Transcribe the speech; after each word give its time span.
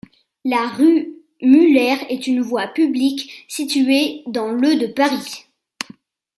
La 0.45 0.67
rue 0.67 1.13
Muller 1.43 1.95
est 2.09 2.25
une 2.25 2.41
voie 2.41 2.65
publique 2.67 3.45
située 3.47 4.23
dans 4.25 4.47
le 4.51 4.75
de 4.75 4.87
Paris. 4.87 5.45